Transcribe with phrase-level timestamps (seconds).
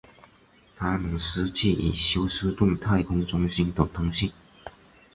[0.77, 4.31] 他们失去与休斯顿太空中心的通讯。